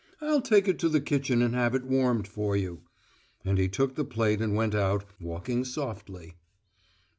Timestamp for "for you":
2.27-2.81